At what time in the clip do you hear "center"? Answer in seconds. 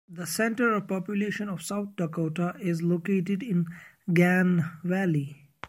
0.25-0.73